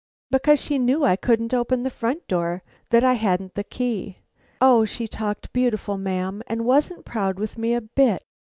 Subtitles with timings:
[0.31, 4.17] "Because she knew I couldn't open the front door; that I hadn't the key.
[4.59, 8.23] O she talked beautiful, ma'am, and wasn't proud with me a bit.